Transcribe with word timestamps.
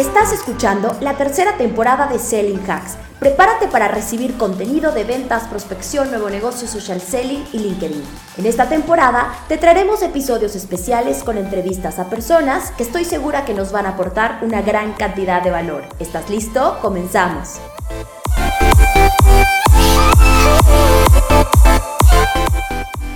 Estás 0.00 0.32
escuchando 0.32 0.96
la 1.02 1.18
tercera 1.18 1.58
temporada 1.58 2.06
de 2.06 2.18
Selling 2.18 2.62
Hacks. 2.70 2.96
Prepárate 3.18 3.68
para 3.68 3.86
recibir 3.86 4.38
contenido 4.38 4.92
de 4.92 5.04
ventas, 5.04 5.46
prospección, 5.46 6.08
nuevo 6.08 6.30
negocio, 6.30 6.66
social 6.66 7.02
selling 7.02 7.44
y 7.52 7.58
LinkedIn. 7.58 8.02
En 8.38 8.46
esta 8.46 8.66
temporada 8.66 9.30
te 9.46 9.58
traeremos 9.58 10.00
episodios 10.00 10.56
especiales 10.56 11.22
con 11.22 11.36
entrevistas 11.36 11.98
a 11.98 12.08
personas 12.08 12.70
que 12.70 12.82
estoy 12.82 13.04
segura 13.04 13.44
que 13.44 13.52
nos 13.52 13.72
van 13.72 13.84
a 13.84 13.90
aportar 13.90 14.38
una 14.40 14.62
gran 14.62 14.94
cantidad 14.94 15.42
de 15.42 15.50
valor. 15.50 15.84
¿Estás 15.98 16.30
listo? 16.30 16.78
Comenzamos. 16.80 17.60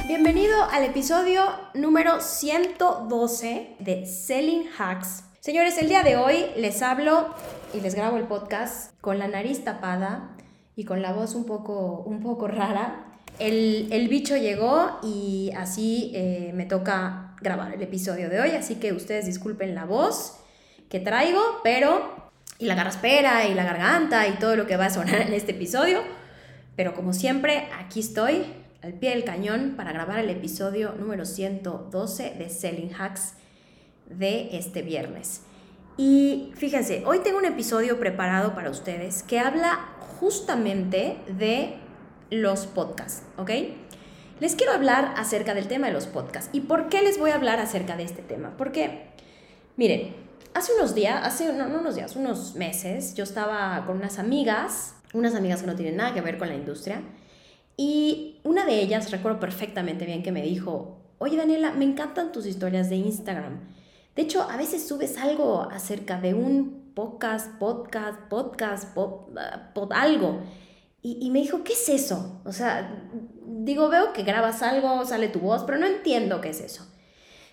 Bienvenido 0.06 0.64
al 0.70 0.84
episodio 0.84 1.46
número 1.72 2.20
112 2.20 3.76
de 3.80 4.04
Selling 4.04 4.68
Hacks 4.78 5.24
Señores, 5.44 5.76
el 5.76 5.90
día 5.90 6.02
de 6.02 6.16
hoy 6.16 6.46
les 6.56 6.80
hablo 6.80 7.34
y 7.74 7.80
les 7.82 7.94
grabo 7.94 8.16
el 8.16 8.24
podcast 8.24 8.98
con 9.02 9.18
la 9.18 9.28
nariz 9.28 9.62
tapada 9.62 10.30
y 10.74 10.86
con 10.86 11.02
la 11.02 11.12
voz 11.12 11.34
un 11.34 11.44
poco, 11.44 12.02
un 12.06 12.20
poco 12.20 12.48
rara. 12.48 13.18
El, 13.38 14.08
bicho 14.08 14.38
llegó 14.38 15.00
y 15.02 15.52
así 15.54 16.12
eh, 16.14 16.52
me 16.54 16.64
toca 16.64 17.36
grabar 17.42 17.74
el 17.74 17.82
episodio 17.82 18.30
de 18.30 18.40
hoy, 18.40 18.52
así 18.52 18.76
que 18.76 18.94
ustedes 18.94 19.26
disculpen 19.26 19.74
la 19.74 19.84
voz 19.84 20.38
que 20.88 20.98
traigo, 20.98 21.42
pero 21.62 22.30
y 22.58 22.64
la 22.64 22.74
garraspera 22.74 23.46
y 23.46 23.52
la 23.52 23.64
garganta 23.64 24.26
y 24.26 24.38
todo 24.38 24.56
lo 24.56 24.66
que 24.66 24.78
va 24.78 24.86
a 24.86 24.90
sonar 24.90 25.20
en 25.20 25.34
este 25.34 25.52
episodio, 25.52 26.00
pero 26.74 26.94
como 26.94 27.12
siempre, 27.12 27.68
aquí 27.78 28.00
estoy 28.00 28.46
al 28.80 28.94
pie 28.94 29.10
del 29.10 29.24
cañón 29.24 29.74
para 29.76 29.92
grabar 29.92 30.20
el 30.20 30.30
episodio 30.30 30.94
número 30.98 31.26
112 31.26 32.30
de 32.38 32.48
Selling 32.48 32.94
Hacks 32.98 33.34
de 34.06 34.56
este 34.56 34.82
viernes. 34.82 35.42
Y 35.96 36.52
fíjense, 36.56 37.04
hoy 37.06 37.20
tengo 37.20 37.38
un 37.38 37.44
episodio 37.44 37.98
preparado 38.00 38.54
para 38.54 38.70
ustedes 38.70 39.22
que 39.22 39.38
habla 39.38 39.88
justamente 40.18 41.18
de 41.28 41.74
los 42.30 42.66
podcasts, 42.66 43.22
¿ok? 43.38 43.50
Les 44.40 44.56
quiero 44.56 44.72
hablar 44.72 45.14
acerca 45.16 45.54
del 45.54 45.68
tema 45.68 45.86
de 45.86 45.92
los 45.92 46.06
podcasts. 46.06 46.50
¿Y 46.52 46.62
por 46.62 46.88
qué 46.88 47.02
les 47.02 47.18
voy 47.18 47.30
a 47.30 47.36
hablar 47.36 47.60
acerca 47.60 47.96
de 47.96 48.02
este 48.02 48.22
tema? 48.22 48.56
Porque, 48.56 49.06
miren, 49.76 50.14
hace 50.54 50.72
unos 50.74 50.94
días, 50.96 51.24
hace 51.24 51.52
no, 51.52 51.68
no 51.68 51.78
unos 51.78 51.94
días, 51.94 52.16
unos 52.16 52.56
meses, 52.56 53.14
yo 53.14 53.22
estaba 53.22 53.84
con 53.86 53.98
unas 53.98 54.18
amigas, 54.18 54.96
unas 55.12 55.36
amigas 55.36 55.60
que 55.60 55.68
no 55.68 55.76
tienen 55.76 55.96
nada 55.96 56.12
que 56.12 56.20
ver 56.20 56.38
con 56.38 56.48
la 56.48 56.56
industria, 56.56 57.02
y 57.76 58.40
una 58.42 58.66
de 58.66 58.80
ellas, 58.80 59.10
recuerdo 59.12 59.38
perfectamente 59.38 60.06
bien 60.06 60.22
que 60.22 60.32
me 60.32 60.42
dijo, 60.42 60.98
oye 61.18 61.36
Daniela, 61.36 61.72
me 61.72 61.84
encantan 61.84 62.32
tus 62.32 62.46
historias 62.46 62.88
de 62.88 62.96
Instagram 62.96 63.60
de 64.16 64.22
hecho, 64.22 64.42
a 64.42 64.56
veces 64.56 64.86
subes 64.86 65.18
algo 65.18 65.62
acerca 65.62 66.20
de 66.20 66.34
un 66.34 66.92
podcast, 66.94 67.58
podcast, 67.58 68.20
podcast, 68.28 68.94
pod, 68.94 69.92
algo. 69.92 70.40
Y, 71.02 71.30
me 71.30 71.40
dijo, 71.40 71.64
¿qué 71.64 71.74
es 71.74 71.88
eso? 71.90 72.40
O 72.46 72.52
sea, 72.52 73.04
digo, 73.46 73.90
veo 73.90 74.14
que 74.14 74.22
grabas 74.22 74.62
algo, 74.62 75.04
sale 75.04 75.28
tu 75.28 75.40
voz, 75.40 75.64
pero 75.64 75.78
no 75.78 75.86
entiendo 75.86 76.40
qué 76.40 76.50
es 76.50 76.60
eso. 76.60 76.86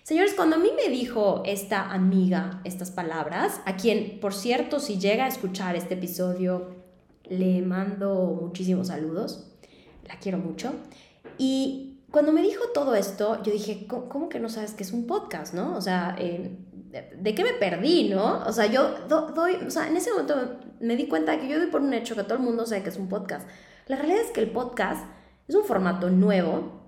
Señores, 0.04 0.32
cuando 0.34 0.56
a 0.56 0.58
mí 0.58 0.70
me 0.74 0.90
dijo 0.90 1.42
esta 1.44 1.92
amiga 1.92 2.62
estas 2.64 2.90
palabras, 2.90 3.60
a 3.66 3.76
quien, 3.76 4.20
por 4.20 4.32
cierto, 4.32 4.80
si 4.80 4.98
llega 4.98 5.26
a 5.26 5.28
escuchar 5.28 5.76
este 5.76 5.94
episodio, 5.94 6.76
le 7.24 7.60
mando 7.60 8.38
muchísimos 8.40 8.86
saludos, 8.88 9.52
la 10.08 10.18
quiero 10.18 10.38
mucho. 10.38 10.72
Y 11.36 11.91
cuando 12.12 12.30
me 12.30 12.42
dijo 12.42 12.66
todo 12.74 12.94
esto, 12.94 13.42
yo 13.42 13.52
dije, 13.52 13.86
¿cómo, 13.88 14.28
que 14.28 14.38
no 14.38 14.50
sabes 14.50 14.74
que 14.74 14.82
es 14.82 14.92
un 14.92 15.06
podcast, 15.06 15.54
no? 15.54 15.74
O 15.74 15.80
sea, 15.80 16.14
eh, 16.18 16.58
¿de 17.16 17.34
qué 17.34 17.42
me 17.42 17.54
perdí, 17.54 18.10
no? 18.10 18.44
O 18.44 18.52
sea, 18.52 18.66
yo 18.66 18.94
doy, 19.08 19.54
o 19.66 19.70
sea, 19.70 19.88
en 19.88 19.96
ese 19.96 20.10
momento 20.10 20.58
me 20.78 20.94
di 20.94 21.08
cuenta 21.08 21.40
que 21.40 21.48
yo 21.48 21.58
doy 21.58 21.68
por 21.68 21.80
un 21.80 21.94
hecho 21.94 22.14
que 22.14 22.22
todo 22.22 22.34
el 22.34 22.44
mundo 22.44 22.66
sabe 22.66 22.82
que 22.82 22.90
es 22.90 22.98
un 22.98 23.08
podcast. 23.08 23.48
La 23.86 23.96
realidad 23.96 24.20
es 24.20 24.30
que 24.30 24.40
el 24.40 24.50
podcast 24.50 25.06
es 25.48 25.54
un 25.54 25.64
formato 25.64 26.10
nuevo, 26.10 26.82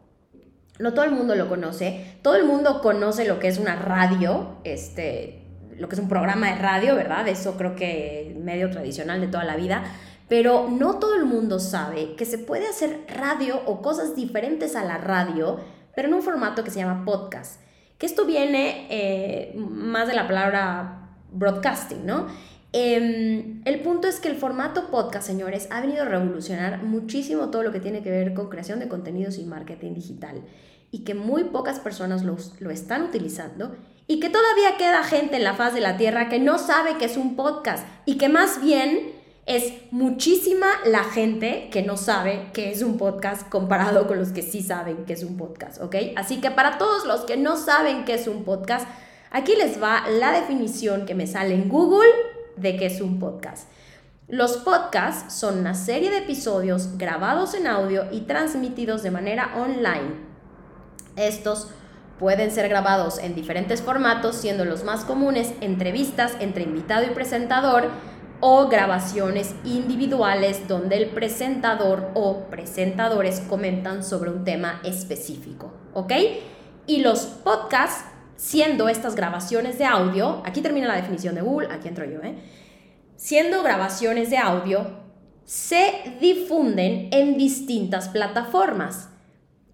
no 0.79 0.93
todo 0.93 1.07
el 1.07 1.13
mundo 1.13 1.35
lo 1.35 1.49
conoce, 1.49 2.19
todo 2.21 2.37
el 2.37 2.45
mundo 2.45 2.83
conoce 2.83 3.27
lo 3.27 3.39
que 3.39 3.49
es 3.49 3.59
una 3.59 3.77
radio, 3.77 4.59
este, 4.65 5.47
lo 5.79 5.89
que 5.89 5.95
es 5.95 6.01
un 6.01 6.09
programa 6.09 6.51
de 6.51 6.57
radio, 6.57 6.97
¿verdad? 6.97 7.27
Eso 7.29 7.57
creo 7.57 7.75
que 7.75 8.37
medio 8.39 8.71
tradicional 8.71 9.23
de 9.23 9.29
toda 9.29 9.45
la 9.45 9.57
vida, 9.57 9.85
pero 10.29 10.69
no 10.71 10.99
todo 10.99 11.15
el 11.15 11.25
mundo 11.25 11.59
sabe 11.59 12.15
que 12.17 12.25
se 12.25 12.39
puede 12.39 12.67
hacer 12.67 13.05
radio 13.09 13.61
o 13.67 13.83
cosas 13.83 14.17
diferentes 14.17 14.77
a 14.77 14.85
la 14.85 14.99
radio, 14.99 15.59
pero 15.95 16.09
en 16.09 16.15
un 16.15 16.23
formato 16.23 16.65
que 16.65 16.71
se 16.71 16.81
llama 16.81 17.05
podcast. 17.05 17.61
Que 17.99 18.07
esto 18.07 18.25
viene 18.25 18.87
eh, 18.91 19.55
más 19.57 20.09
de 20.09 20.15
la 20.15 20.27
palabra 20.27 21.11
broadcasting, 21.31 22.05
¿no? 22.07 22.27
Em, 22.73 23.63
el 23.65 23.81
punto 23.83 24.09
es 24.09 24.19
que 24.19 24.29
el 24.29 24.35
formato 24.35 24.91
podcast, 24.91 25.27
señores, 25.27 25.69
ha 25.71 25.81
venido 25.81 26.03
a 26.03 26.07
revolucionar 26.07 26.83
muchísimo 26.83 27.51
todo 27.51 27.63
lo 27.63 27.71
que 27.71 27.79
tiene 27.79 28.03
que 28.03 28.11
ver 28.11 28.35
con 28.35 28.49
creación 28.49 28.81
de 28.81 28.89
contenidos 28.89 29.39
y 29.39 29.45
marketing 29.45 29.95
digital 29.95 30.43
y 30.91 31.05
que 31.05 31.15
muy 31.15 31.45
pocas 31.45 31.79
personas 31.79 32.25
lo, 32.25 32.37
lo 32.59 32.71
están 32.71 33.03
utilizando 33.03 33.77
y 34.09 34.19
que 34.19 34.29
todavía 34.29 34.77
queda 34.77 35.05
gente 35.05 35.37
en 35.37 35.45
la 35.45 35.55
faz 35.55 35.73
de 35.73 35.81
la 35.81 35.97
Tierra 35.97 36.29
que 36.29 36.41
no 36.41 36.59
sabe 36.59 36.99
que 36.99 37.05
es 37.05 37.17
un 37.17 37.37
podcast 37.37 37.87
y 38.07 38.19
que 38.19 38.29
más 38.29 38.61
bien 38.61 39.14
es 39.47 39.75
muchísima 39.91 40.67
la 40.87 41.05
gente 41.05 41.69
que 41.71 41.83
no 41.83 41.97
sabe 41.97 42.49
que 42.55 42.71
es 42.71 42.83
un 42.83 42.97
podcast 42.97 43.49
comparado 43.49 44.07
con 44.07 44.19
los 44.19 44.31
que 44.31 44.43
sí 44.43 44.63
saben 44.63 45.05
que 45.05 45.13
es 45.13 45.23
un 45.23 45.37
podcast, 45.37 45.83
¿ok? 45.83 45.97
Así 46.17 46.41
que 46.41 46.51
para 46.51 46.79
todos 46.79 47.05
los 47.05 47.23
que 47.23 47.37
no 47.37 47.57
saben 47.57 48.05
que 48.05 48.15
es 48.15 48.27
un 48.27 48.45
podcast, 48.45 48.89
aquí 49.31 49.55
les 49.55 49.83
va 49.83 50.09
la 50.09 50.33
definición 50.33 51.05
que 51.05 51.15
me 51.15 51.27
sale 51.27 51.55
en 51.55 51.69
Google 51.69 52.09
de 52.57 52.77
qué 52.77 52.87
es 52.87 53.03
un 53.03 53.19
podcast. 53.19 53.69
Los 54.29 54.57
podcasts 54.57 55.35
son 55.35 55.59
una 55.59 55.75
serie 55.75 56.11
de 56.11 56.19
episodios 56.19 56.97
grabados 56.97 57.53
en 57.53 57.67
audio 57.67 58.07
y 58.11 58.23
transmitidos 58.23 59.03
de 59.03 59.11
manera 59.11 59.53
online. 59.57 60.15
Estos 61.17 61.69
pueden 62.19 62.51
ser 62.51 62.71
grabados 62.71 63.19
en 63.19 63.35
diferentes 63.35 63.83
formatos, 63.83 64.37
siendo 64.37 64.65
los 64.65 64.85
más 64.85 65.05
comunes 65.05 65.53
entrevistas 65.61 66.33
entre 66.41 66.65
invitado 66.65 67.05
y 67.05 67.11
presentador, 67.11 67.91
o 68.47 68.69
grabaciones 68.69 69.55
individuales 69.65 70.69
donde 70.69 70.99
el 70.99 71.09
presentador 71.09 72.11
o 72.13 72.41
presentadores 72.51 73.41
comentan 73.41 74.05
sobre 74.05 74.31
un 74.31 74.45
tema 74.45 74.83
específico, 74.85 75.73
¿ok? 75.95 76.13
Y 76.87 76.99
los 77.01 77.21
podcasts, 77.21 78.05
siendo 78.37 78.91
estas 78.91 79.15
grabaciones 79.15 79.79
de 79.79 79.87
audio, 79.87 80.43
aquí 80.45 80.61
termina 80.61 80.87
la 80.87 80.97
definición 80.97 81.35
de 81.35 81.41
Google, 81.41 81.69
aquí 81.73 81.89
entro 81.89 82.05
yo, 82.05 82.21
¿eh? 82.21 82.35
Siendo 83.17 83.63
grabaciones 83.63 84.29
de 84.29 84.37
audio, 84.37 84.89
se 85.45 86.15
difunden 86.21 87.09
en 87.13 87.39
distintas 87.39 88.11
plataformas. 88.11 89.09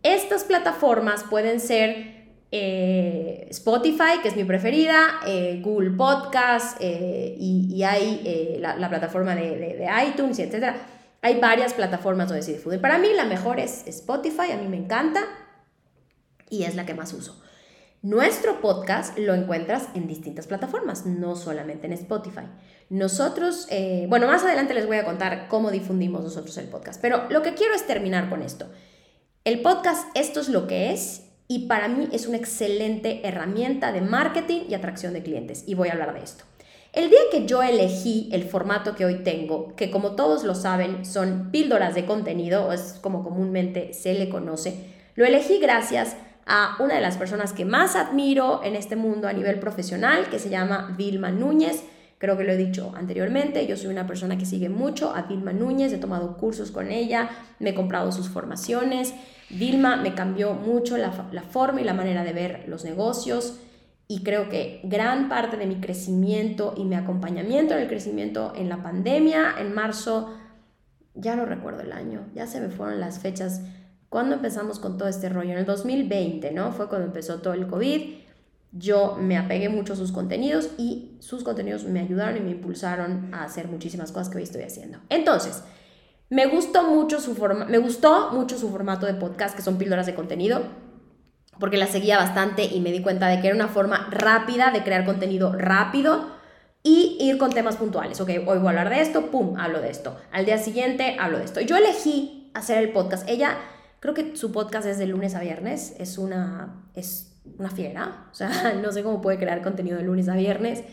Estas 0.04 0.44
plataformas 0.44 1.24
pueden 1.28 1.58
ser 1.58 2.19
eh, 2.52 3.46
Spotify, 3.50 4.18
que 4.22 4.28
es 4.28 4.34
mi 4.34 4.42
preferida, 4.42 5.20
eh, 5.24 5.60
Google 5.62 5.90
Podcast 5.90 6.78
eh, 6.80 7.36
y, 7.38 7.82
hay 7.84 8.58
la, 8.58 8.88
plataforma 8.88 9.36
de, 9.36 9.88
iTunes, 10.08 10.38
y 10.40 10.42
etc. 10.42 10.74
Hay 11.22 11.38
varias 11.38 11.74
plataformas 11.74 12.28
donde 12.28 12.42
se 12.42 12.54
difunde. 12.54 12.78
Para 12.78 12.98
mí 12.98 13.08
la 13.14 13.24
mejor 13.24 13.60
es 13.60 13.86
Spotify, 13.86 14.50
a 14.52 14.56
mí 14.56 14.66
me 14.66 14.78
encanta 14.78 15.20
y 16.48 16.64
es 16.64 16.74
la 16.74 16.86
que 16.86 16.94
más 16.94 17.12
uso. 17.12 17.40
Nuestro 18.02 18.60
podcast 18.60 19.16
lo 19.18 19.34
encuentras 19.34 19.88
en 19.94 20.08
distintas 20.08 20.46
plataformas, 20.46 21.06
no 21.06 21.36
solamente 21.36 21.86
en 21.86 21.92
Spotify. 21.92 22.46
Nosotros, 22.88 23.68
bueno, 24.08 24.26
más 24.26 24.42
adelante 24.42 24.74
les 24.74 24.86
voy 24.86 24.96
a 24.96 25.04
contar 25.04 25.46
cómo 25.48 25.70
difundimos 25.70 26.24
nosotros 26.24 26.56
el 26.56 26.66
podcast, 26.66 27.00
pero 27.00 27.28
lo 27.28 27.42
que 27.42 27.54
quiero 27.54 27.74
es 27.74 27.86
terminar 27.86 28.28
con 28.30 28.42
esto. 28.42 28.70
El 29.44 29.60
podcast, 29.60 30.08
esto 30.14 30.40
es 30.40 30.48
lo 30.48 30.66
que 30.66 30.92
es 30.92 31.29
y 31.50 31.66
para 31.66 31.88
mí 31.88 32.08
es 32.12 32.28
una 32.28 32.36
excelente 32.36 33.26
herramienta 33.26 33.90
de 33.90 34.00
marketing 34.00 34.66
y 34.68 34.74
atracción 34.74 35.12
de 35.14 35.24
clientes 35.24 35.64
y 35.66 35.74
voy 35.74 35.88
a 35.88 35.92
hablar 35.94 36.14
de 36.14 36.22
esto. 36.22 36.44
El 36.92 37.10
día 37.10 37.18
que 37.32 37.44
yo 37.44 37.60
elegí 37.60 38.28
el 38.30 38.44
formato 38.44 38.94
que 38.94 39.04
hoy 39.04 39.24
tengo, 39.24 39.74
que 39.74 39.90
como 39.90 40.12
todos 40.12 40.44
lo 40.44 40.54
saben 40.54 41.04
son 41.04 41.50
píldoras 41.50 41.96
de 41.96 42.06
contenido, 42.06 42.72
es 42.72 43.00
como 43.00 43.24
comúnmente 43.24 43.94
se 43.94 44.14
le 44.14 44.28
conoce, 44.28 44.94
lo 45.16 45.26
elegí 45.26 45.58
gracias 45.58 46.16
a 46.46 46.76
una 46.78 46.94
de 46.94 47.00
las 47.00 47.16
personas 47.16 47.52
que 47.52 47.64
más 47.64 47.96
admiro 47.96 48.62
en 48.62 48.76
este 48.76 48.94
mundo 48.94 49.26
a 49.26 49.32
nivel 49.32 49.58
profesional, 49.58 50.28
que 50.30 50.38
se 50.38 50.50
llama 50.50 50.94
Vilma 50.96 51.32
Núñez. 51.32 51.82
Creo 52.20 52.36
que 52.36 52.44
lo 52.44 52.52
he 52.52 52.56
dicho 52.58 52.92
anteriormente, 52.94 53.66
yo 53.66 53.78
soy 53.78 53.86
una 53.86 54.06
persona 54.06 54.36
que 54.36 54.44
sigue 54.44 54.68
mucho 54.68 55.16
a 55.16 55.22
Vilma 55.22 55.54
Núñez, 55.54 55.90
he 55.90 55.96
tomado 55.96 56.36
cursos 56.36 56.70
con 56.70 56.90
ella, 56.90 57.30
me 57.60 57.70
he 57.70 57.74
comprado 57.74 58.12
sus 58.12 58.28
formaciones, 58.28 59.14
Vilma 59.48 59.96
me 59.96 60.14
cambió 60.14 60.52
mucho 60.52 60.98
la, 60.98 61.12
forma 61.12 61.80
y 61.80 61.84
la 61.84 61.94
manera 61.94 62.22
de 62.22 62.34
ver 62.34 62.64
los 62.68 62.84
negocios 62.84 63.58
y 64.06 64.22
creo 64.22 64.50
que 64.50 64.82
gran 64.84 65.30
parte 65.30 65.56
de 65.56 65.64
mi 65.64 65.76
crecimiento 65.76 66.74
y 66.76 66.84
mi 66.84 66.94
acompañamiento 66.94 67.72
en 67.72 67.80
el 67.80 67.88
crecimiento 67.88 68.52
en 68.54 68.68
la 68.68 68.82
pandemia, 68.82 69.54
en 69.58 69.74
marzo, 69.74 70.36
ya 71.14 71.36
no 71.36 71.46
recuerdo 71.46 71.80
el 71.80 71.92
año, 71.92 72.26
ya 72.34 72.46
se 72.46 72.60
me 72.60 72.68
fueron 72.68 73.00
las 73.00 73.20
fechas, 73.20 73.62
cuando 74.10 74.34
empezamos 74.34 74.78
con 74.78 74.98
todo 74.98 75.08
este 75.08 75.30
rollo, 75.30 75.52
en 75.52 75.58
el 75.58 75.64
2020, 75.64 76.52
¿no? 76.52 76.72
Fue 76.72 76.90
cuando 76.90 77.06
empezó 77.06 77.40
todo 77.40 77.54
el 77.54 77.66
COVID 77.66 78.20
yo 78.72 79.16
me 79.18 79.36
apegué 79.36 79.68
mucho 79.68 79.94
a 79.94 79.96
sus 79.96 80.12
contenidos 80.12 80.70
y 80.78 81.16
sus 81.20 81.42
contenidos 81.42 81.84
me 81.84 82.00
ayudaron 82.00 82.36
y 82.36 82.40
me 82.40 82.50
impulsaron 82.52 83.34
a 83.34 83.44
hacer 83.44 83.68
muchísimas 83.68 84.12
cosas 84.12 84.28
que 84.28 84.38
hoy 84.38 84.44
estoy 84.44 84.62
haciendo. 84.62 84.98
Entonces, 85.08 85.64
me 86.28 86.46
gustó 86.46 86.84
mucho 86.84 87.20
su 87.20 87.34
forma, 87.34 87.64
me 87.64 87.78
gustó 87.78 88.30
mucho 88.32 88.56
su 88.56 88.70
formato 88.70 89.06
de 89.06 89.14
podcast, 89.14 89.56
que 89.56 89.62
son 89.62 89.78
píldoras 89.78 90.06
de 90.06 90.14
contenido, 90.14 90.62
porque 91.58 91.76
la 91.76 91.88
seguía 91.88 92.16
bastante 92.16 92.64
y 92.64 92.80
me 92.80 92.92
di 92.92 93.02
cuenta 93.02 93.26
de 93.26 93.40
que 93.40 93.48
era 93.48 93.56
una 93.56 93.68
forma 93.68 94.08
rápida 94.10 94.70
de 94.70 94.84
crear 94.84 95.04
contenido 95.04 95.52
rápido 95.52 96.38
y 96.84 97.18
ir 97.20 97.36
con 97.38 97.50
temas 97.50 97.76
puntuales. 97.76 98.20
Ok, 98.20 98.30
hoy 98.46 98.58
voy 98.58 98.66
a 98.66 98.70
hablar 98.70 98.90
de 98.90 99.00
esto, 99.00 99.30
pum, 99.30 99.58
hablo 99.58 99.80
de 99.80 99.90
esto. 99.90 100.16
Al 100.30 100.46
día 100.46 100.58
siguiente 100.58 101.16
hablo 101.18 101.38
de 101.38 101.44
esto. 101.44 101.60
Yo 101.60 101.76
elegí 101.76 102.50
hacer 102.54 102.78
el 102.78 102.92
podcast. 102.92 103.28
Ella, 103.28 103.56
creo 103.98 104.14
que 104.14 104.36
su 104.36 104.52
podcast 104.52 104.86
es 104.86 104.98
de 104.98 105.06
lunes 105.06 105.34
a 105.34 105.40
viernes, 105.40 105.94
es 105.98 106.16
una, 106.16 106.86
es 106.94 107.29
una 107.58 107.70
fiera, 107.70 108.28
o 108.30 108.34
sea, 108.34 108.74
no 108.82 108.92
sé 108.92 109.02
cómo 109.02 109.20
puede 109.20 109.38
crear 109.38 109.62
contenido 109.62 109.98
de 109.98 110.04
lunes 110.04 110.28
a 110.28 110.34
viernes. 110.34 110.84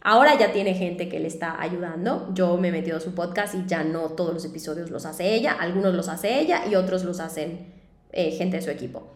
Ahora 0.00 0.38
ya 0.38 0.52
tiene 0.52 0.74
gente 0.74 1.08
que 1.08 1.18
le 1.18 1.26
está 1.26 1.60
ayudando. 1.60 2.30
Yo 2.32 2.56
me 2.56 2.68
he 2.68 2.72
metido 2.72 2.96
a 2.96 3.00
su 3.00 3.14
podcast 3.14 3.54
y 3.54 3.66
ya 3.66 3.82
no 3.82 4.10
todos 4.10 4.32
los 4.32 4.44
episodios 4.44 4.90
los 4.90 5.04
hace 5.04 5.34
ella. 5.34 5.56
Algunos 5.58 5.94
los 5.94 6.08
hace 6.08 6.38
ella 6.40 6.62
y 6.70 6.76
otros 6.76 7.04
los 7.04 7.18
hacen 7.18 7.74
eh, 8.12 8.30
gente 8.30 8.58
de 8.58 8.62
su 8.62 8.70
equipo. 8.70 9.14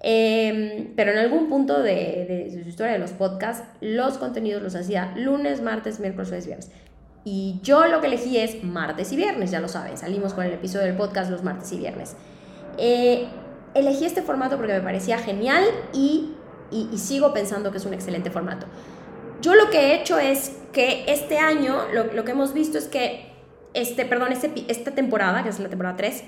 Em, 0.00 0.94
pero 0.94 1.12
en 1.12 1.18
algún 1.18 1.48
punto 1.48 1.82
de, 1.82 2.46
de, 2.52 2.62
su 2.62 2.68
historia 2.68 2.92
de 2.92 2.98
los 2.98 3.12
podcasts, 3.12 3.64
los 3.80 4.18
contenidos 4.18 4.62
los 4.62 4.74
hacía 4.74 5.12
lunes, 5.16 5.60
martes, 5.60 5.98
miércoles, 5.98 6.28
jueves, 6.28 6.46
viernes. 6.46 6.70
Y 7.24 7.60
yo 7.62 7.86
lo 7.86 8.00
que 8.00 8.06
elegí 8.06 8.38
es 8.38 8.62
martes 8.62 9.12
y 9.12 9.16
viernes, 9.16 9.50
ya 9.50 9.60
lo 9.60 9.68
saben. 9.68 9.96
Salimos 9.98 10.34
con 10.34 10.44
el 10.44 10.52
episodio 10.52 10.86
del 10.86 10.96
podcast 10.96 11.30
los 11.30 11.42
martes 11.42 11.72
y 11.72 11.78
viernes. 11.78 12.16
Eh, 12.76 13.26
elegí 13.74 14.04
este 14.04 14.22
formato 14.22 14.56
porque 14.56 14.72
me 14.72 14.80
parecía 14.80 15.18
genial 15.18 15.64
y, 15.92 16.34
y, 16.70 16.98
sigo 16.98 17.32
pensando 17.32 17.70
que 17.70 17.78
es 17.78 17.84
un 17.84 17.94
excelente 17.94 18.30
formato. 18.30 18.66
Yo 19.40 19.54
lo 19.54 19.70
que 19.70 19.78
he 19.78 19.94
hecho 19.94 20.18
es 20.18 20.56
que 20.72 21.04
este 21.08 21.38
año, 21.38 21.82
lo, 21.92 22.04
lo 22.12 22.24
que 22.24 22.32
hemos 22.32 22.52
visto 22.52 22.78
es 22.78 22.86
que, 22.86 23.32
este, 23.74 24.04
perdón, 24.04 24.32
este, 24.32 24.52
esta 24.68 24.92
temporada, 24.92 25.42
que 25.42 25.48
es 25.48 25.60
la 25.60 25.68
temporada 25.68 25.96
3, 25.96 26.24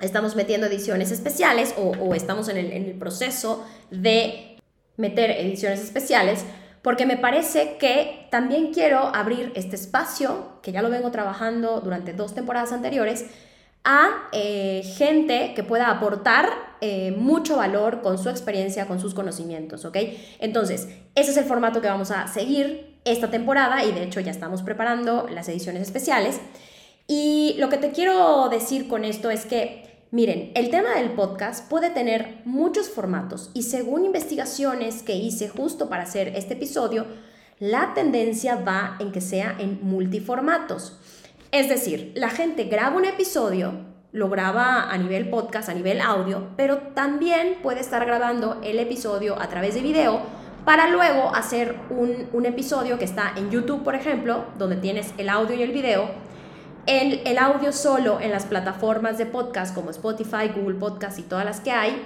estamos 0.00 0.36
metiendo 0.36 0.66
ediciones 0.66 1.10
especiales 1.10 1.74
o, 1.78 1.92
o 1.92 2.14
estamos 2.14 2.48
en 2.48 2.56
el, 2.56 2.72
en 2.72 2.84
el 2.84 2.94
proceso 2.94 3.64
de 3.90 4.58
meter 4.96 5.30
ediciones 5.30 5.82
especiales 5.82 6.44
porque 6.82 7.06
me 7.06 7.16
parece 7.16 7.76
que 7.78 8.26
también 8.30 8.72
quiero 8.74 9.14
abrir 9.14 9.52
este 9.54 9.76
espacio, 9.76 10.58
que 10.62 10.72
ya 10.72 10.82
lo 10.82 10.90
vengo 10.90 11.12
trabajando 11.12 11.80
durante 11.80 12.12
dos 12.12 12.34
temporadas 12.34 12.72
anteriores, 12.72 13.26
a 13.84 14.28
eh, 14.32 14.82
gente 14.96 15.54
que 15.54 15.64
pueda 15.64 15.90
aportar 15.90 16.76
eh, 16.80 17.14
mucho 17.16 17.56
valor 17.56 18.00
con 18.00 18.18
su 18.18 18.28
experiencia, 18.28 18.86
con 18.86 19.00
sus 19.00 19.14
conocimientos, 19.14 19.84
¿ok? 19.84 19.96
Entonces, 20.38 20.88
ese 21.14 21.30
es 21.30 21.36
el 21.36 21.44
formato 21.44 21.80
que 21.80 21.88
vamos 21.88 22.10
a 22.10 22.28
seguir 22.28 22.98
esta 23.04 23.30
temporada 23.30 23.84
y 23.84 23.92
de 23.92 24.04
hecho 24.04 24.20
ya 24.20 24.30
estamos 24.30 24.62
preparando 24.62 25.28
las 25.28 25.48
ediciones 25.48 25.82
especiales. 25.82 26.40
Y 27.08 27.56
lo 27.58 27.68
que 27.68 27.78
te 27.78 27.90
quiero 27.90 28.48
decir 28.48 28.86
con 28.88 29.04
esto 29.04 29.30
es 29.30 29.46
que, 29.46 30.06
miren, 30.12 30.52
el 30.54 30.70
tema 30.70 30.94
del 30.94 31.10
podcast 31.12 31.68
puede 31.68 31.90
tener 31.90 32.40
muchos 32.44 32.88
formatos 32.88 33.50
y 33.54 33.64
según 33.64 34.04
investigaciones 34.04 35.02
que 35.02 35.16
hice 35.16 35.48
justo 35.48 35.88
para 35.88 36.04
hacer 36.04 36.28
este 36.36 36.54
episodio, 36.54 37.06
la 37.58 37.94
tendencia 37.94 38.56
va 38.56 38.96
en 38.98 39.12
que 39.12 39.20
sea 39.20 39.56
en 39.58 39.80
multiformatos. 39.82 40.98
Es 41.52 41.68
decir, 41.68 42.12
la 42.16 42.30
gente 42.30 42.64
graba 42.64 42.96
un 42.96 43.04
episodio, 43.04 43.74
lo 44.10 44.30
graba 44.30 44.90
a 44.90 44.96
nivel 44.96 45.28
podcast, 45.28 45.68
a 45.68 45.74
nivel 45.74 46.00
audio, 46.00 46.48
pero 46.56 46.78
también 46.94 47.58
puede 47.62 47.80
estar 47.80 48.06
grabando 48.06 48.58
el 48.64 48.78
episodio 48.78 49.38
a 49.38 49.48
través 49.48 49.74
de 49.74 49.82
video 49.82 50.22
para 50.64 50.88
luego 50.88 51.34
hacer 51.34 51.76
un, 51.90 52.46
episodio 52.46 52.98
que 52.98 53.04
está 53.04 53.34
en 53.36 53.50
YouTube, 53.50 53.84
por 53.84 53.94
ejemplo, 53.94 54.46
donde 54.56 54.76
tienes 54.76 55.12
el 55.18 55.28
audio 55.28 55.54
y 55.54 55.62
el 55.62 55.72
video, 55.72 56.08
el, 56.86 57.20
el 57.26 57.36
audio 57.36 57.70
solo 57.74 58.18
en 58.18 58.30
las 58.30 58.46
plataformas 58.46 59.18
de 59.18 59.26
podcast 59.26 59.74
como 59.74 59.90
Spotify, 59.90 60.48
Google 60.56 60.78
Podcast 60.78 61.18
y 61.18 61.22
todas 61.22 61.44
las 61.44 61.60
que 61.60 61.72
hay, 61.72 62.02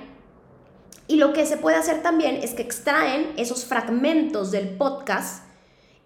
y 1.06 1.18
lo 1.18 1.32
que 1.32 1.46
se 1.46 1.56
puede 1.56 1.76
hacer 1.76 2.02
también 2.02 2.34
es 2.34 2.52
que 2.54 2.62
extraen 2.62 3.32
esos 3.36 3.64
fragmentos 3.64 4.50
del 4.50 4.70
podcast 4.70 5.44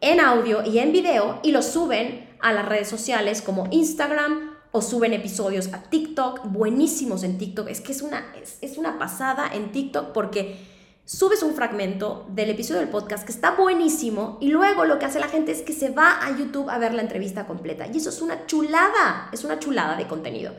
en 0.03 0.21
audio 0.21 0.63
y 0.63 0.79
en 0.79 0.93
video 0.93 1.41
y 1.43 1.53
los 1.53 1.65
suben 1.65 2.30
a 2.43 2.53
las 2.53 2.67
redes 2.67 2.89
sociales 2.89 3.43
como 3.43 3.69
Instagram 3.71 4.51
o 4.73 4.83
suben 4.83 5.13
episodios 5.13 5.73
a 5.73 5.83
TikTok, 5.83 6.47
buenísimos 6.47 7.23
en 7.25 7.39
TikTok. 7.39 7.69
Es 7.69 7.81
que 7.81 7.93
es 7.93 8.03
una, 8.03 8.33
es, 8.61 8.79
una 8.79 8.99
pasada 8.99 9.51
en 9.53 9.73
TikTok 9.73 10.13
porque 10.13 10.57
subes 11.05 11.43
un 11.43 11.55
fragmento 11.55 12.27
del 12.31 12.51
episodio 12.51 12.81
del 12.81 12.89
podcast 12.89 13.25
que 13.25 13.33
está 13.33 13.53
buenísimo 13.57 14.39
y 14.41 14.49
luego 14.49 14.85
lo 14.85 14.99
que 15.01 15.07
hace 15.07 15.19
la 15.19 15.29
gente 15.29 15.51
es 15.51 15.63
que 15.63 15.73
se 15.73 15.91
va 15.91 16.25
a 16.25 16.39
YouTube 16.39 16.71
a 16.71 16.79
ver 16.79 16.95
la 16.95 17.03
entrevista 17.03 17.47
completa. 17.47 17.87
Y 17.93 17.97
eso 17.97 18.11
es 18.11 18.23
una 18.23 18.47
chulada, 18.47 19.29
es 19.33 19.43
una 19.43 19.59
chulada 19.59 19.97
de 19.97 20.07
contenido. 20.07 20.53